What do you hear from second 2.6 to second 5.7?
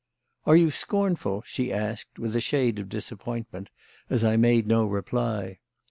of disappointment, as I made no reply.